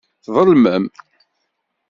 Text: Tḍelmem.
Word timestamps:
Tḍelmem. 0.25 0.85